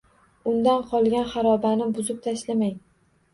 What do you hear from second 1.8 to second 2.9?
buzib tashlamang